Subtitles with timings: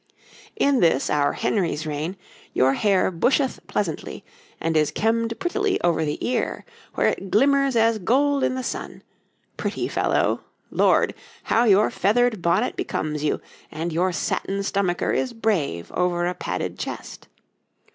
[0.55, 2.17] In this our Henry's reign,
[2.53, 4.25] your hair busheth pleasantly,
[4.59, 9.03] and is kembed prettily over the ear, where it glimmers as gold i' the sun
[9.57, 10.41] pretty fellow
[10.71, 11.13] Lord!
[11.43, 16.79] how your feathered bonnet becomes you, and your satin stomacher is brave over a padded
[16.79, 17.27] chest.